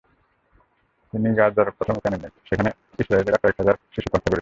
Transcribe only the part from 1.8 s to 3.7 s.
মুখে আনেননি, যেখানে ইসরায়েলিরা কয়েক